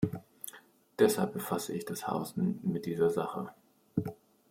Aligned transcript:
Deshalb 0.97 1.31
befasse 1.33 1.73
ich 1.75 1.85
das 1.85 2.07
Haus 2.07 2.35
mit 2.35 2.87
dieser 2.87 3.11
Sache. 3.11 3.53